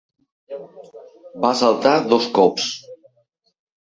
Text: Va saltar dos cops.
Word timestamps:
Va 1.45 1.51
saltar 1.61 1.93
dos 2.15 2.29
cops. 2.39 2.67